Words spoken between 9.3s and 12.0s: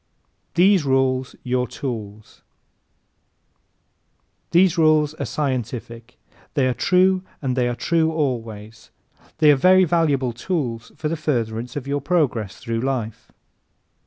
They are very valuable tools for the furtherance of